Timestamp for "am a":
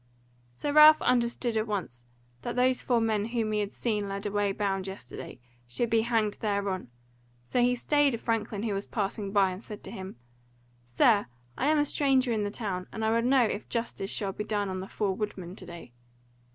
11.67-11.85